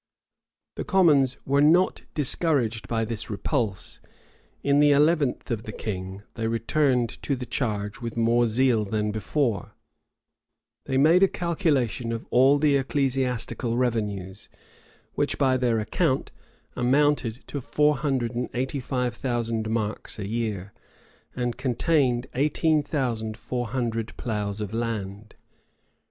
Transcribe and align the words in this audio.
The 0.77 0.83
commons 0.83 1.37
were 1.45 1.61
not 1.61 2.01
discouraged 2.15 2.87
by 2.87 3.05
this 3.05 3.29
repulse: 3.29 4.01
in 4.63 4.79
the 4.79 4.93
eleventh 4.93 5.51
of 5.51 5.61
the 5.61 5.71
king, 5.71 6.23
they 6.33 6.47
returned 6.47 7.21
to 7.21 7.35
the 7.35 7.45
charge 7.45 8.01
with 8.01 8.17
more 8.17 8.47
zeal 8.47 8.83
than 8.83 9.11
before: 9.11 9.75
they 10.85 10.97
made 10.97 11.21
a 11.21 11.27
calculation 11.27 12.11
of 12.11 12.25
all 12.31 12.57
the 12.57 12.77
ecclesiastical 12.77 13.77
revenues, 13.77 14.49
which, 15.13 15.37
by 15.37 15.55
their 15.55 15.77
account, 15.79 16.31
amounted 16.75 17.43
to 17.49 17.61
four 17.61 17.97
hundred 17.97 18.33
and 18.33 18.49
eighty 18.55 18.79
five 18.79 19.15
thousand 19.15 19.69
marks 19.69 20.17
a 20.17 20.27
year, 20.27 20.73
and 21.35 21.57
contained 21.59 22.25
eighteen 22.33 22.81
thousand 22.81 23.37
four 23.37 23.67
hundred 23.67 24.17
ploughs 24.17 24.59
of 24.59 24.73
land. 24.73 25.35